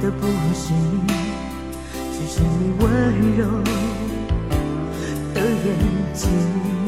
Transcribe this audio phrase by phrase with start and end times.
[0.00, 1.12] 的不是你
[2.10, 3.46] 只是你温柔
[5.34, 6.79] 的眼睛。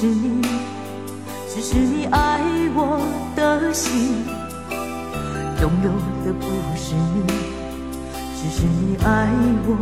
[0.00, 0.40] 是你
[1.46, 2.40] 只是你爱
[2.74, 2.98] 我
[3.36, 4.24] 的心
[5.60, 5.90] 拥有
[6.24, 7.22] 的不是你
[8.34, 9.28] 只是你爱
[9.66, 9.76] 我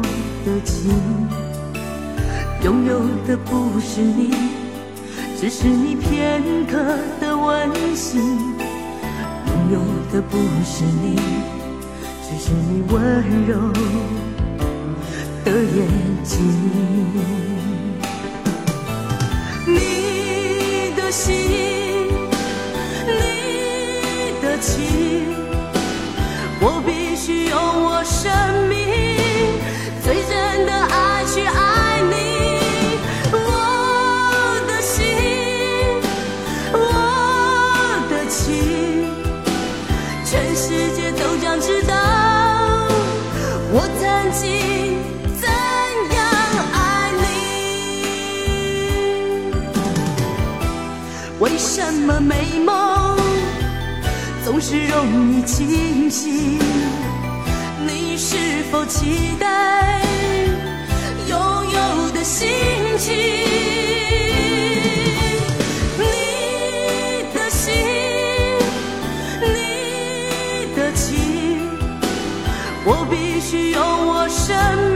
[0.44, 0.90] 的情。
[2.64, 2.98] 拥有
[3.28, 4.34] 的不是你
[5.38, 8.20] 只是你片刻的温馨。
[8.20, 9.78] 拥有
[10.12, 11.14] 的不是你
[12.28, 13.72] 只是你温柔
[15.44, 15.86] 的眼
[16.24, 17.47] 睛。
[21.10, 21.34] 心
[23.06, 25.24] 你的情
[26.60, 28.30] 我必须用我生
[28.68, 28.76] 命
[30.04, 32.14] 最真的爱去爱你
[33.32, 35.06] 我的心
[36.74, 36.76] 我
[38.10, 39.08] 的情
[40.26, 41.94] 全世界都将知道
[43.72, 45.17] 我曾经
[51.58, 53.18] 什么美梦
[54.44, 56.56] 总是容易清醒
[57.84, 58.36] 你是
[58.70, 60.00] 否期待
[61.28, 62.48] 拥有的心
[62.96, 63.12] 情
[65.98, 66.04] 你
[67.34, 67.74] 的心
[69.42, 71.68] 你的情
[72.86, 74.87] 我必须用我生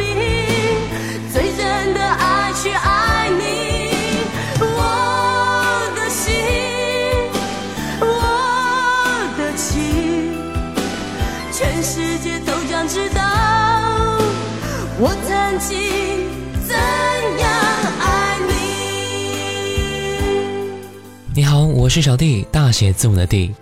[21.82, 23.52] 我是小弟，大写字母的弟。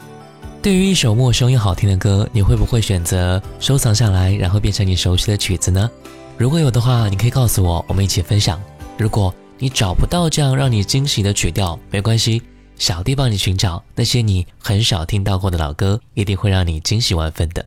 [0.60, 5.90] 对于一首陌生又好听的歌，你会不会选择收藏下来，然后变成你熟悉的曲子呢？
[6.36, 8.60] 如果有的话，你可以告诉我，我们一起分享。
[8.98, 12.42] 如果你找不到这样让你惊喜的曲调，没关系，
[12.76, 17.64] 小弟帮你寻找那些你很少听到过的老歌，一定会让你惊喜万分的。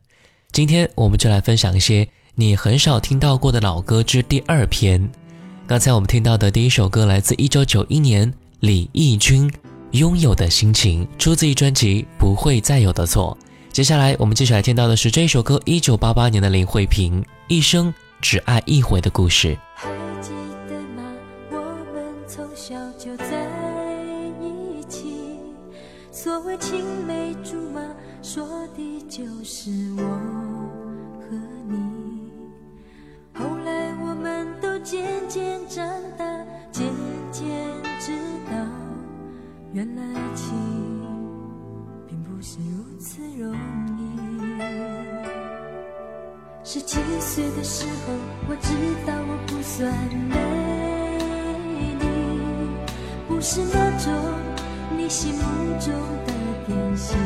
[0.52, 5.10] 今天我们就来分享一些你很少听到过的老歌之第二篇。
[5.66, 9.52] 刚才我们听到的第一首歌来自一九九一年李翊君。
[9.94, 13.36] 拥有的心情出自于专辑《不会再有的错》。
[13.72, 19.56] 接下来我们继续来听到的是这一首歌，一九八八年的林慧萍《一生只爱一回的故事》。
[19.76, 19.88] 还
[20.20, 20.30] 记
[20.68, 21.04] 得吗？
[21.52, 21.56] 我
[21.94, 23.46] 们从小就在
[24.42, 25.38] 一起，
[26.10, 27.80] 所谓青梅竹马，
[28.20, 28.44] 说
[28.76, 30.02] 的就是我
[31.20, 31.36] 和
[31.68, 31.76] 你。
[33.32, 35.86] 后来我们都渐渐长
[36.18, 36.24] 大，
[36.72, 37.13] 渐渐。
[39.74, 40.54] 原来爱情
[42.06, 43.52] 并不是如此容
[43.98, 44.02] 易。
[46.62, 48.12] 十七岁的时候，
[48.48, 48.72] 我知
[49.04, 49.92] 道我不算
[50.28, 50.36] 美
[51.98, 52.06] 丽，
[53.26, 54.14] 不是那种
[54.96, 55.42] 你心目
[55.80, 55.92] 中
[56.24, 56.32] 的
[56.68, 57.18] 典型。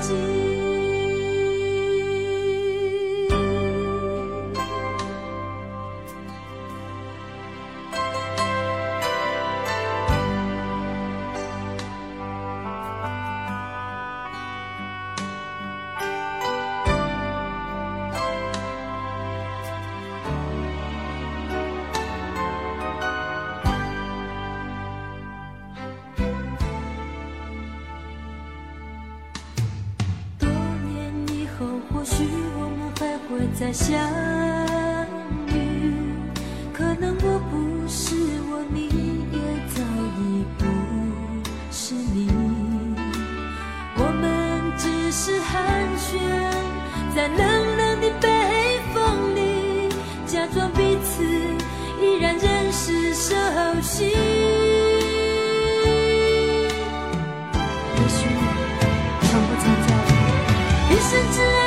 [0.00, 0.27] 自
[33.68, 34.00] 再相
[35.48, 35.52] 遇。
[36.72, 38.14] 可能我不是
[38.48, 38.88] 我，你
[39.30, 39.38] 也
[39.74, 39.82] 早
[40.16, 40.64] 已不
[41.70, 42.30] 是你。
[43.94, 44.24] 我们
[44.78, 45.54] 只是寒
[45.98, 46.16] 暄，
[47.14, 47.36] 在冷
[47.76, 48.26] 冷的北
[48.94, 49.38] 风里，
[50.24, 51.22] 假装彼此
[52.00, 53.34] 依然认识熟
[53.82, 54.06] 悉。
[57.96, 58.18] 也许
[59.28, 60.10] 从不曾在意，
[60.88, 61.57] 一生只爱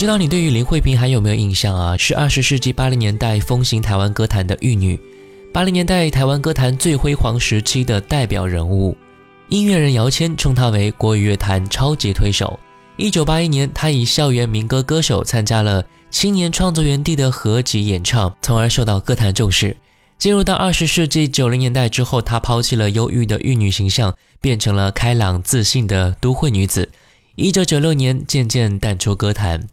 [0.00, 1.94] 知道你对于林慧萍还有没有印象啊？
[1.94, 4.98] 是二十世纪八零年代风行台湾歌坛的玉女，
[5.52, 8.96] 八零年代台湾歌坛最辉煌时期的代表人物。
[9.50, 12.58] 音乐人姚谦称她为国语乐坛超级推手。
[12.96, 19.76] 一九八一年，她以校园民歌歌手参加了青年创作园地的合集演唱，从而受到歌坛重视。
[20.18, 26.88] 进入到二十世纪九零年代之后，她抛弃了忧郁的玉女形象，变成了开朗自信的都会女子。
[27.34, 29.68] 一九九六年，渐渐淡出歌坛。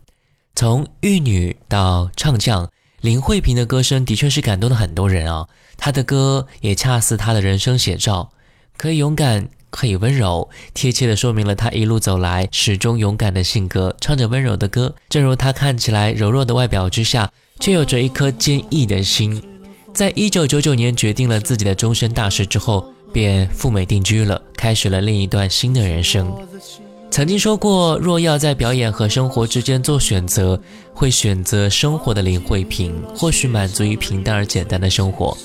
[0.58, 2.72] 从玉女到唱将，
[3.02, 5.48] 林慧萍的歌声的确是感动了很多人啊。
[5.78, 8.32] 她的歌也恰似她的人生写照，
[8.76, 13.96] 可以勇敢，可以温柔，贴切地说明了她一路走来始终勇敢的性格。
[14.02, 19.40] 唱着温柔的歌，正如她看起来柔弱的外表之下，却有着一颗坚毅的心。
[19.94, 26.36] 在一九九九年决定了自己的终身大事之后，便赴美定居了，开始了另一段新的人生。
[27.10, 30.60] 曾经说过，若要在表演和生活之间做选择，
[30.94, 35.36] 会选择生活的林慧萍，或许满足于平淡而简单的生活。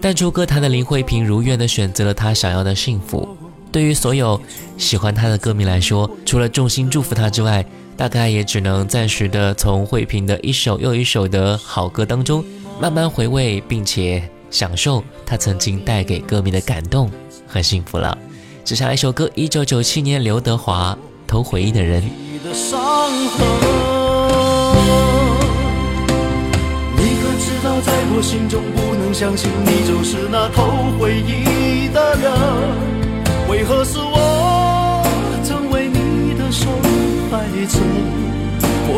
[0.00, 3.26] 淡出歌坛的林慧萍如愿地选择了她想要的幸福。
[3.70, 4.38] 对于所有
[4.76, 7.64] 喜欢她的歌迷来说，除了衷心祝福她之外，
[7.96, 12.44] 大概也只能暂时的从慧萍的一首又一首的好歌当中，
[12.78, 17.10] 慢慢回味，并且享受她曾经带给歌迷的感动
[17.46, 18.16] 和幸福了。
[18.64, 20.96] 接下来一首歌，一九九七年刘德华。
[21.32, 22.52] 偷回忆的人，你，可
[27.40, 30.62] 知道，在我心中不能相信你就是那偷
[31.00, 32.30] 回忆的人。
[33.48, 35.02] 为何是我
[35.42, 36.66] 成为你的受
[37.30, 37.78] 害者？
[38.90, 38.92] 哦，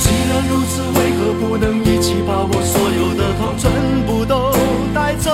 [0.00, 3.70] 既然如此，为何不能一起把我所有的痛全
[4.04, 4.50] 部都
[4.92, 5.30] 带走？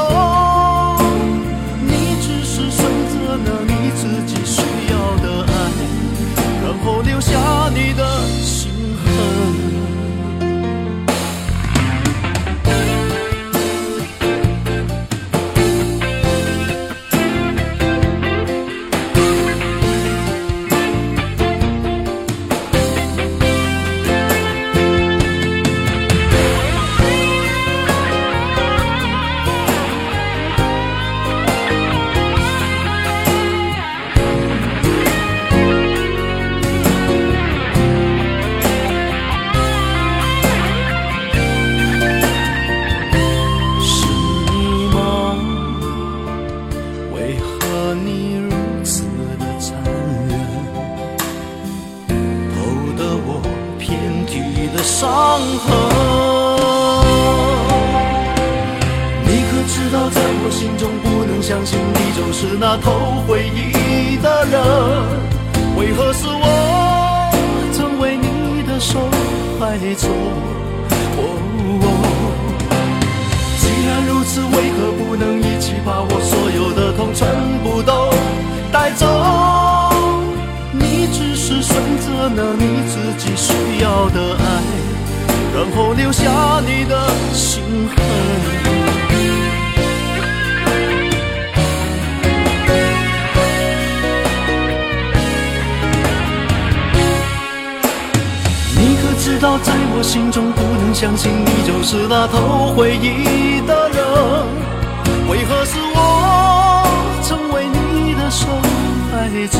[86.08, 86.24] 留下
[86.64, 87.96] 你的心痕。
[98.74, 103.98] 你可知道在我心中不能相信你就是那偷回忆的人，
[105.28, 106.88] 为何是我
[107.22, 108.46] 成为你的受
[109.12, 109.58] 害者？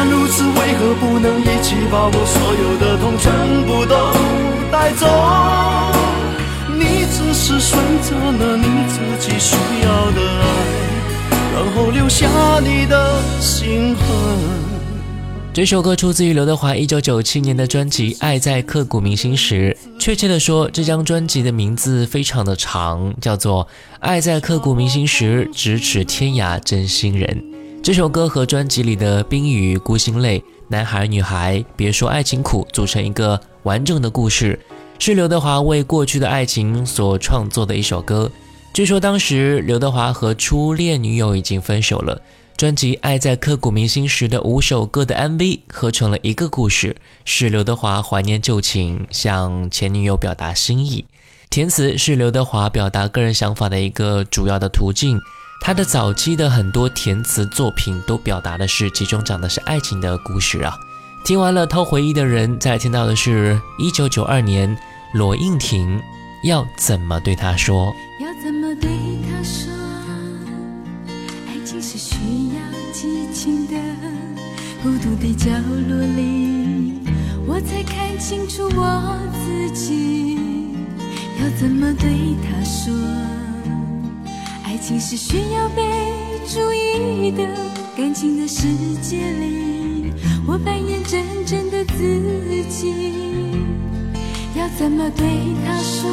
[0.00, 3.30] 然如此，为何不能一起把我所有的痛全
[3.66, 3.94] 部都
[4.72, 5.06] 带走？
[6.72, 9.54] 你只是选择了你自己需
[9.84, 10.44] 要的爱，
[11.52, 12.26] 然后留下
[12.60, 14.06] 你的心痕。
[15.52, 19.76] 这首歌出自于刘德华一九九七年的专辑《爱在刻骨铭心时》。
[20.00, 23.64] 确切的说，这张专辑的名字非常的长，叫做
[23.98, 27.28] 《爱在刻骨铭心时，咫尺天涯真心人》。
[27.82, 34.60] 这首歌和专辑里的《冰雨》《孤星泪》《男孩女孩》《别说爱情苦》组成一个完整的故事，
[34.98, 38.30] 是刘德华为过去的爱情所创作的一首歌。
[38.74, 42.20] 据说当时刘德华和初恋女友已经分手了。
[42.54, 46.94] 专辑《爱在刻骨铭心时》的五首歌的 MV 合成了一个故事，
[47.24, 51.06] 是刘德华怀念旧情，向前女友表达心意。
[51.48, 55.18] 填词是刘德华表达个人想法的一个主要的途径。
[55.62, 60.74] 他的早期的很多填词作品都表达的是，其中讲的是爱情的故事啊。
[61.22, 64.74] 听完了《偷回忆的人》，再听到的是一九九二年
[65.12, 66.00] 罗应婷
[66.44, 67.94] 要怎么对他说？
[68.20, 68.90] 要怎么对
[69.28, 69.70] 他说？
[71.46, 72.16] 爱情是需
[72.54, 73.76] 要激情的，
[74.82, 75.50] 孤独的角
[75.88, 77.02] 落里，
[77.46, 80.38] 我才看清楚我自己。
[81.38, 82.10] 要怎么对
[82.42, 82.94] 他说？
[84.80, 85.82] 爱情是需要被
[86.46, 87.46] 注意的，
[87.94, 88.66] 感情的世
[89.02, 90.10] 界里，
[90.46, 93.12] 我扮演真正的自己。
[94.54, 95.26] 要怎么对
[95.66, 96.10] 他说？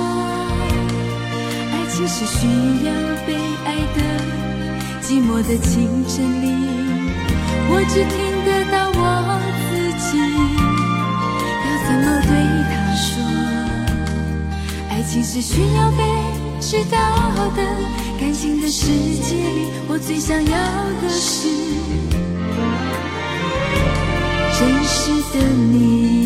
[1.72, 2.46] 爱情是需
[2.86, 2.92] 要
[3.26, 4.02] 被爱的。
[5.02, 6.52] 寂寞的清晨里，
[7.70, 9.00] 我只听得到我
[9.64, 9.72] 自
[10.12, 10.20] 己。
[11.64, 12.32] 要怎么对
[12.68, 13.16] 他说？
[14.90, 16.04] 爱情是需要被
[16.60, 16.98] 知道
[17.56, 17.64] 的，
[18.20, 20.52] 感情的世界里，我最想要
[21.02, 21.48] 的是
[24.58, 26.17] 真实的你。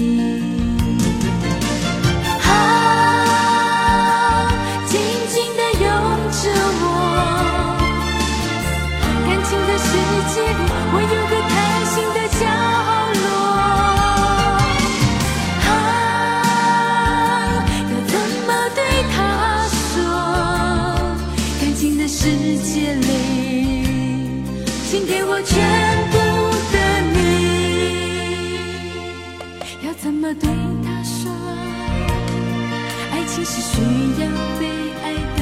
[34.60, 34.62] 被
[35.04, 35.40] 爱的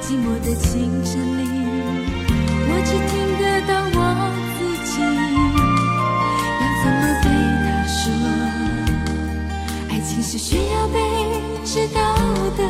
[0.00, 1.40] 寂寞的清晨里
[2.68, 3.98] 我只听得到我
[4.58, 4.92] 自己。
[6.60, 7.26] 要怎么对
[7.64, 8.00] 他说
[9.90, 10.96] 爱情是需要被
[11.64, 11.98] 知道
[12.56, 12.60] 的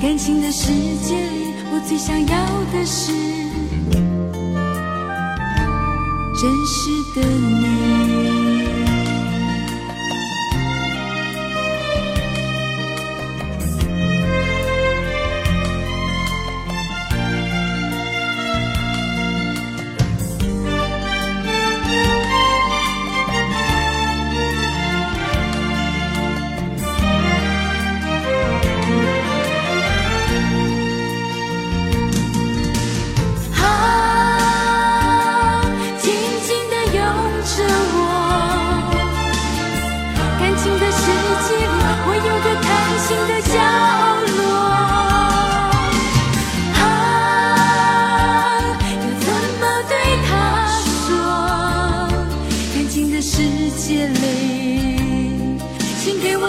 [0.00, 2.36] 感情的世界里我最想要
[2.72, 3.12] 的是
[6.40, 6.74] 真实
[7.14, 7.63] 的你。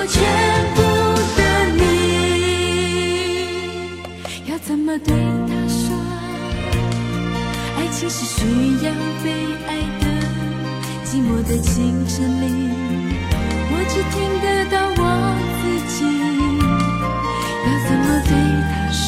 [0.08, 0.22] 全
[0.76, 0.82] 部
[1.36, 1.42] 的
[1.78, 1.82] 你
[4.46, 5.84] 要怎么对他说
[7.78, 8.46] 爱情是需
[8.86, 8.92] 要
[9.24, 9.32] 被
[9.68, 9.70] 爱
[10.00, 10.06] 的
[11.04, 12.44] 寂寞的清晨里
[13.72, 15.02] 我只听得到我
[15.62, 15.98] 自己
[17.66, 18.32] 要怎么对
[18.70, 19.06] 他说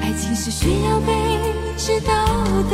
[0.00, 1.12] 爱情是需要被
[1.76, 2.12] 知道
[2.70, 2.72] 的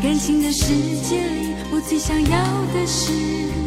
[0.00, 0.64] 感情的世
[1.02, 2.38] 界里我最想要
[2.72, 3.61] 的是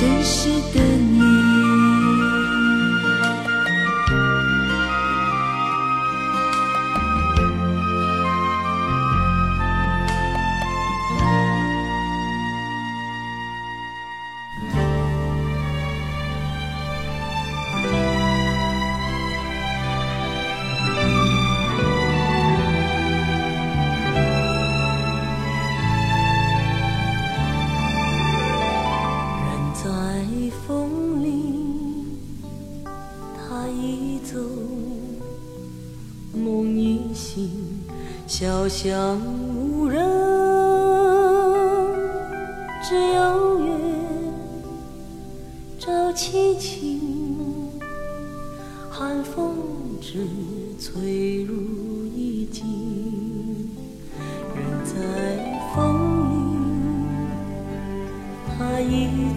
[0.00, 0.59] 真实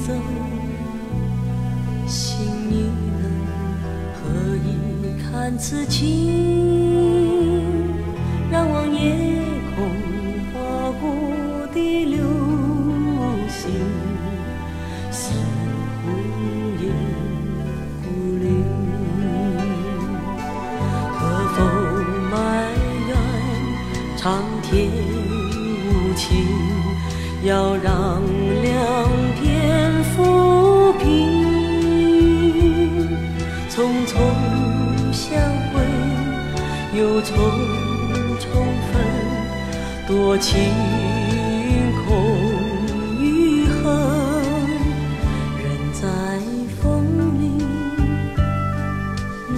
[0.06, 0.14] 走，
[2.08, 2.74] 心已
[3.22, 3.24] 冷，
[4.14, 4.22] 何
[4.58, 4.68] 以
[5.22, 6.02] 看此情？
[8.52, 9.00] 让望夜
[9.76, 9.78] 空
[10.54, 10.54] 划
[11.02, 11.04] 过
[11.74, 12.18] 的流
[13.50, 13.72] 星，
[15.12, 15.32] 似
[16.04, 16.06] 乎
[16.80, 16.84] 也
[18.04, 18.06] 孤
[18.38, 18.46] 零。
[21.18, 21.20] 可
[21.56, 21.58] 否
[22.32, 22.34] 埋
[23.08, 23.12] 怨
[24.18, 24.22] 苍
[24.62, 24.72] 天
[25.88, 26.24] 无情？
[27.46, 28.22] 要让
[37.22, 37.32] 匆
[38.40, 38.44] 匆
[38.92, 38.94] 分，
[40.08, 40.52] 多情
[42.06, 42.08] 空
[43.20, 43.82] 余恨，
[45.58, 46.02] 人在
[46.82, 46.82] 风
[47.40, 47.44] 里，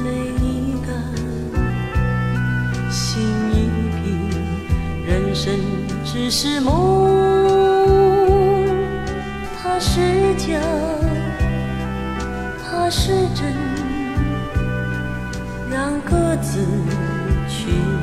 [0.03, 0.05] 泪
[0.41, 0.43] 已
[0.85, 0.87] 干。
[2.91, 3.01] 心
[3.53, 3.55] 已
[3.95, 4.03] 平，
[5.05, 5.43] 人生
[6.03, 6.73] 只是梦，
[9.61, 10.01] 它是
[10.37, 10.59] 假，
[12.63, 13.53] 它是真，
[15.71, 16.59] 让各自
[17.65, 17.94] 去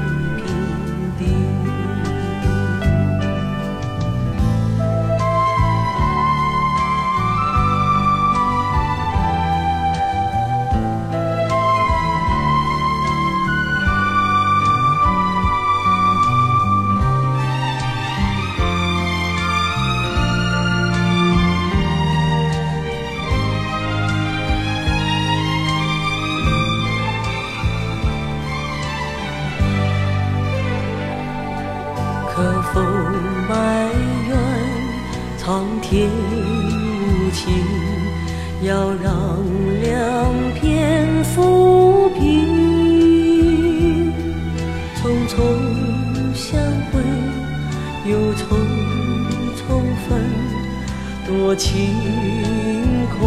[52.22, 53.18] 云空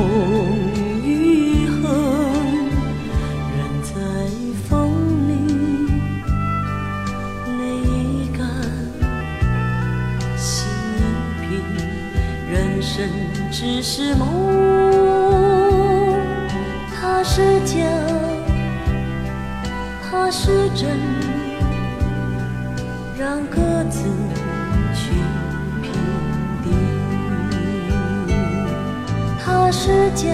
[1.04, 1.84] 雨恨，
[3.52, 3.92] 人在
[4.70, 4.72] 风
[5.28, 5.32] 里。
[7.58, 7.92] 泪已
[8.38, 8.40] 干，
[10.38, 10.48] 心
[11.42, 11.44] 已平。
[12.50, 12.94] 人生
[13.52, 14.24] 只是梦，
[16.96, 17.76] 它是假，
[20.10, 20.98] 它是真。
[23.18, 23.65] 让。
[29.86, 30.28] 是假，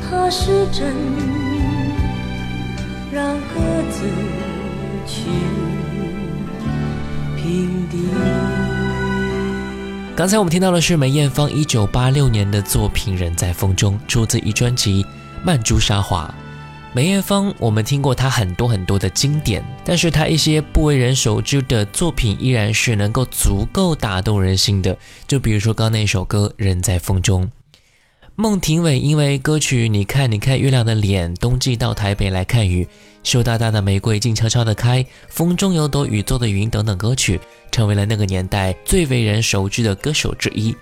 [0.00, 0.94] 他是真。
[3.12, 3.60] 让各
[3.90, 4.04] 自
[5.08, 5.24] 去
[7.36, 7.98] 评定。
[10.14, 15.02] 刚才我们听到的是梅艳芳一九八六年的作品《人在风中》，出自一专辑
[15.42, 16.32] 《曼珠沙华》。
[16.96, 24.96] 梅艳芳，我们听过她很多很多的经典，但是她一些不为人熟知的作品依然是能够足够打动人心的。
[25.28, 27.44] 就比如说刚刚那首歌《人在风中》。
[28.34, 32.88] 孟庭苇因为歌曲《你看你看月亮的脸》，冬季到台北来看雨，
[33.22, 37.38] 羞答答的玫瑰静悄悄地开，风中有朵雨做的云等等歌曲，
[37.70, 40.74] 成为了那个年代最为人熟知的歌手之一。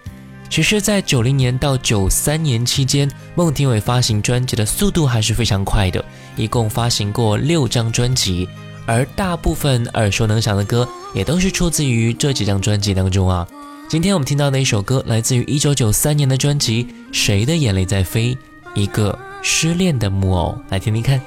[0.51, 6.05] 其实，在九零年到九三年期间，孟庭苇发行专辑的速度还是非常快的，
[6.37, 8.49] 一共发行过六张专辑，
[8.87, 13.47] 而大部分耳熟能详的歌也都是出自于这几张专辑当中啊。
[13.89, 18.35] 今天我们听到的一首歌，来自于一九九三年的专辑《谁的眼泪在飞》，
[18.75, 21.21] 一个失恋的木偶，来听听看。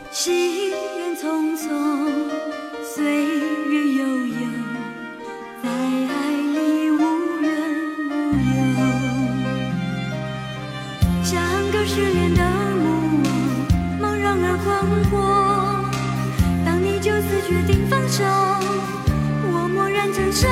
[20.38, 20.48] 成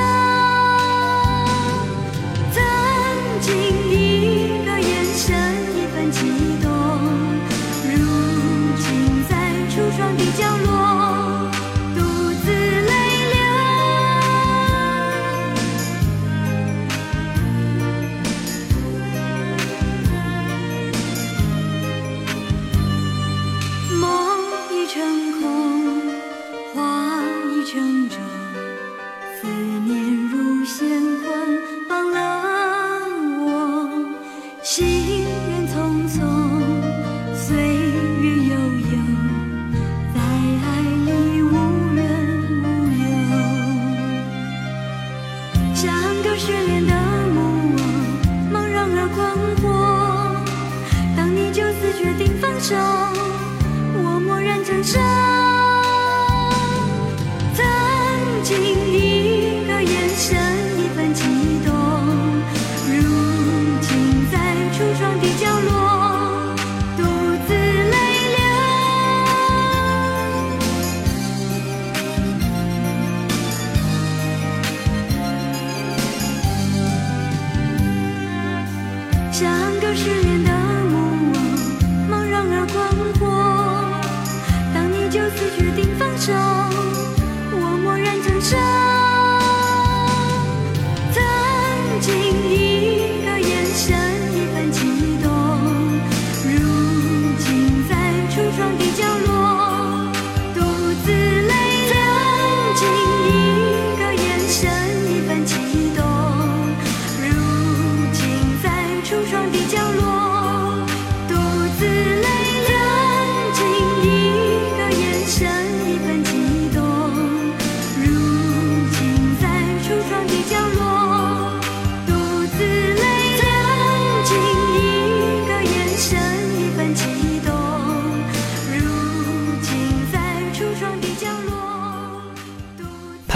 [10.32, 10.55] 伤。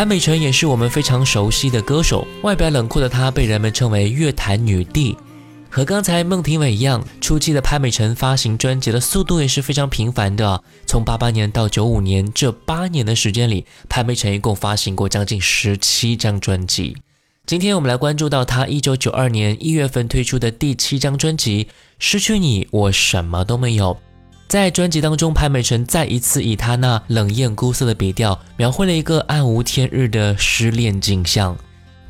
[0.01, 5.15] 潘美辰也是我们非常熟悉的歌手，外表冷酷的她被人们称为乐坛女帝。
[5.69, 10.65] 和刚才孟庭苇一样，初期的潘美辰发行专辑的速度也是非常频繁的。
[10.87, 16.97] 从八八年到九五年这八年的时间里，潘美辰一共发行过将近十七张专辑。
[17.45, 21.65] 今天我们来关注到她一九九二年一月份推出的第七张专辑
[21.99, 23.95] 《失去你，我什么都没有》。
[24.51, 31.57] 在专辑当中，潘美辰再一次以她那冷艳孤涩的笔调，描绘了一个暗无天日的失恋景象。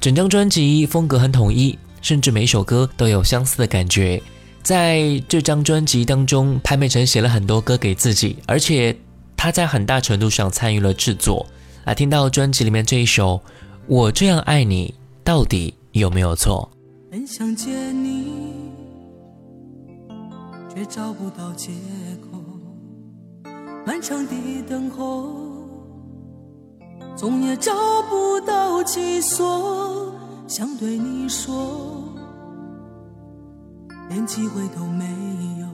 [0.00, 4.22] 整张专辑风格很统一，甚至每首歌都有相似的感觉。
[4.62, 8.96] 在这张专辑当中，潘美辰写了很多歌给自己，而且
[9.36, 11.46] 她在很大程度上参与了制作。
[11.84, 13.34] 来听到专辑里面这一首
[13.86, 16.70] 《我这样爱你》，到底有没有错？
[17.12, 17.68] 很想见
[18.02, 18.49] 你，
[20.72, 21.72] 却找不到借
[22.30, 22.38] 口。
[23.84, 25.32] 漫长的等候，
[27.16, 27.72] 总也找
[28.08, 30.14] 不到起所。
[30.46, 32.04] 想对你说，
[34.08, 35.04] 连机会都没
[35.60, 35.66] 有。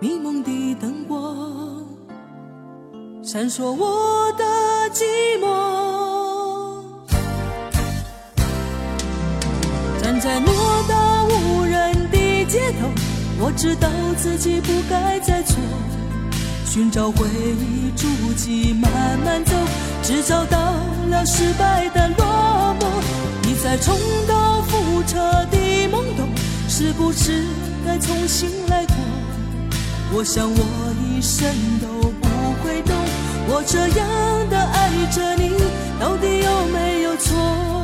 [0.00, 1.86] 迷蒙的灯光，
[3.22, 4.44] 闪烁我的
[4.90, 5.04] 寂
[5.40, 5.44] 寞。
[10.02, 10.46] 站在偌
[10.86, 10.93] 大，
[13.44, 15.58] 我知道自己不该再错。
[16.64, 18.90] 寻找回忆足迹，慢
[19.22, 19.52] 慢走，
[20.02, 20.58] 只找到
[21.10, 22.86] 了失败的落寞。
[23.46, 23.94] 一再重
[24.26, 25.18] 蹈覆辙
[25.50, 26.26] 的懵懂，
[26.70, 27.44] 是不是
[27.84, 28.96] 该重新来过？
[30.14, 31.46] 我想我一生
[31.82, 31.86] 都
[32.22, 32.26] 不
[32.62, 32.96] 会懂，
[33.46, 35.50] 我这样的爱着你，
[36.00, 37.83] 到底有没有错？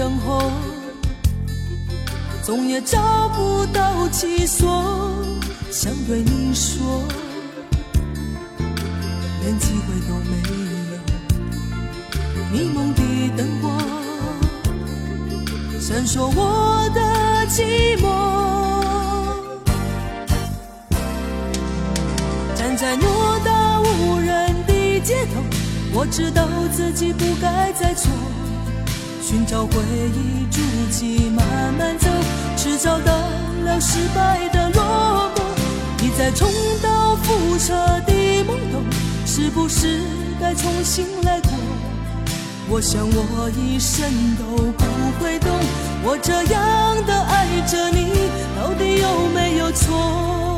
[0.00, 0.50] 等候，
[2.42, 5.12] 总也找不到其所。
[5.70, 7.02] 想对你说，
[9.42, 10.30] 连机会都没
[10.90, 10.96] 有。
[12.50, 13.02] 迷蒙的
[13.36, 13.78] 灯光，
[15.78, 17.00] 闪烁我的
[17.50, 18.08] 寂寞。
[22.56, 25.42] 站在偌大无人的街头，
[25.92, 28.10] 我知道自己不该再错。
[29.30, 32.08] 寻找回忆足迹，慢慢走，
[32.56, 33.12] 只找到
[33.64, 36.04] 了失败的落寞。
[36.04, 36.50] 一再重
[36.82, 37.72] 蹈覆辙
[38.08, 38.12] 的
[38.42, 38.82] 懵懂，
[39.24, 40.00] 是不是
[40.40, 41.52] 该重新来过？
[42.70, 44.84] 我想我一生都不
[45.22, 45.48] 会懂，
[46.02, 48.10] 我这样的爱着你，
[48.56, 50.49] 到底有没有错？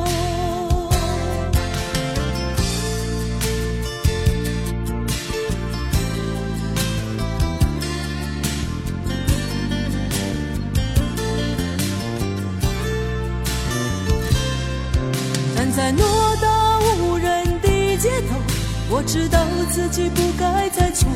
[19.04, 19.38] 知道
[19.70, 21.08] 自己不该再错，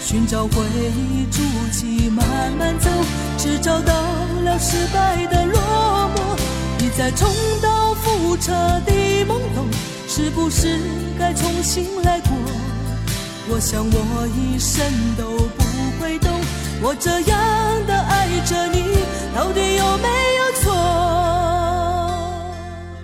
[0.00, 0.64] 寻找回
[0.96, 2.24] 忆足迹慢
[2.58, 2.88] 慢走，
[3.36, 3.92] 只找到
[4.44, 5.60] 了失败的落
[6.14, 7.28] 寞，一再重
[7.60, 8.52] 蹈覆辙
[8.86, 8.92] 的
[9.24, 9.66] 懵懂，
[10.08, 10.78] 是不是
[11.18, 12.30] 该重新来过？
[13.48, 14.84] 我想我一生
[15.16, 15.24] 都
[15.56, 15.64] 不
[16.00, 16.30] 会懂，
[16.80, 18.82] 我这样的爱着你，
[19.34, 20.45] 到底有没有？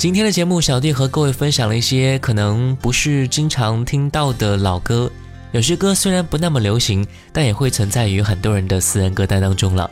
[0.02, 5.08] 今天的节目，小弟和各位分享了一些可能不是经常听到的老歌。
[5.52, 9.88] 有些歌虽然不那么流行，但也会存在于很多人的私人歌单当中了。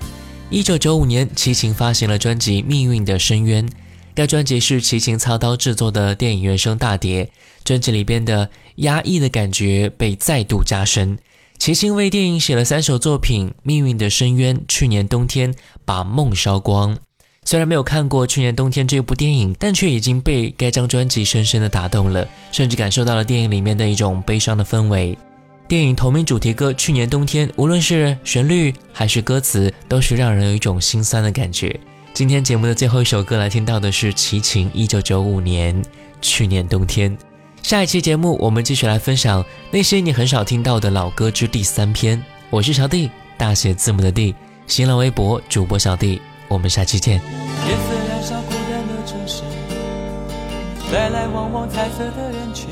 [0.51, 3.65] 一九九五年，齐秦发行了专辑《命运的深渊》，
[4.13, 7.31] 该专辑是齐秦操刀制作的电影原声大碟。
[7.63, 11.17] 专辑里边的压抑的感觉被再度加深。
[11.57, 16.99] 齐秦为电影写了三首作品，《命运的深渊》、去年冬天把梦烧光。
[17.51, 25.19] 虽然没有看过去年冬天这部电影，但却已经被该张专辑深深的打动了，甚至感受到了电影里面的一种悲伤的氛围。
[25.67, 31.77] 电影同名主题歌《去年冬天》，无论是旋律还是歌词，都是让人有一种心酸的感觉。
[32.15, 35.83] 今天节目的最后一首歌来听到的是齐秦一九九五年
[36.23, 37.11] 《去年冬天》。
[37.65, 42.23] 下一期节目我们继续来分享那些你很少听到的老歌之第三篇。
[42.49, 44.37] 我是小弟，大写字母的弟，
[44.69, 46.23] 新浪微博主播小弟。
[46.51, 47.15] 我们下期见。
[47.15, 49.45] 夜色染上孤单的城市，
[50.93, 52.67] 来来往往彩色的人群。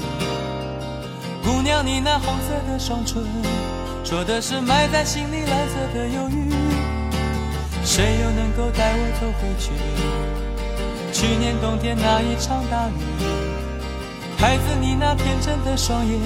[1.45, 3.23] 姑娘，你那红色的双唇，
[4.05, 6.51] 说的是埋在心里蓝色的忧郁。
[7.85, 9.71] 谁又能够带我走回去？
[11.13, 12.93] 去年冬天那一场大雨。
[14.37, 16.19] 孩子，你那天真的双眼，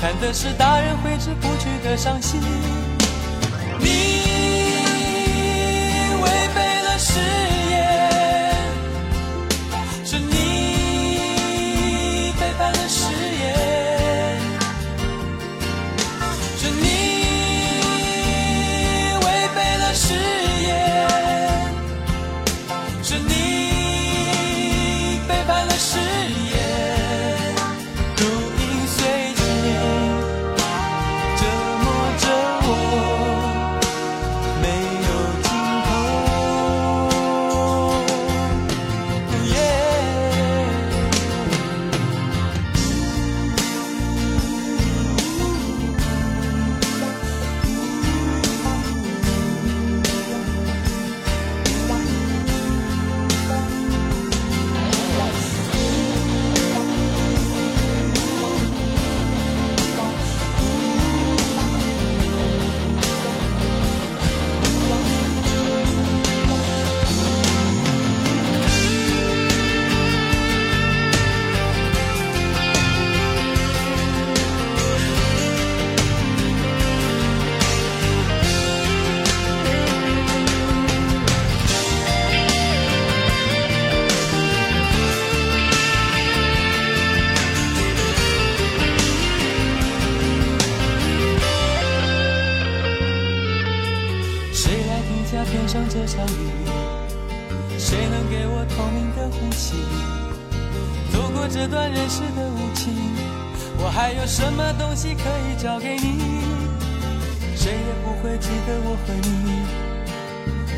[0.00, 2.40] 看的是大人挥之不去的伤心。
[104.04, 106.44] 还有什么东西可以交给你？
[107.56, 109.64] 谁也不会记得我和你，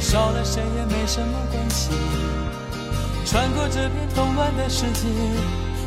[0.01, 1.91] 少了谁也没什么关系。
[3.25, 5.09] 穿过这片混乱的世界，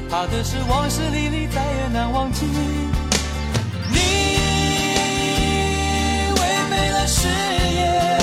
[0.10, 2.46] 怕的是往事历历，再也难忘记。
[3.90, 3.98] 你
[6.36, 8.19] 违背了誓言。